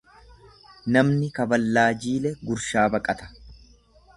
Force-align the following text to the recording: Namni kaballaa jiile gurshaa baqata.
Namni 0.95 1.29
kaballaa 1.39 1.85
jiile 2.07 2.33
gurshaa 2.49 2.89
baqata. 2.97 3.29